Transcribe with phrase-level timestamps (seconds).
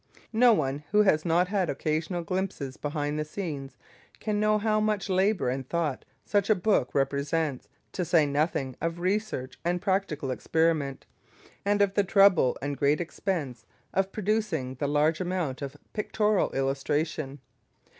[0.33, 3.77] No one who has not had occasional glimpses behind the scenes
[4.19, 8.99] can know how much labour and thought such a book represents, to say nothing of
[8.99, 11.05] research and practical experiment,
[11.63, 17.39] and of the trouble and great expense of producing the large amount of pictorial illustration.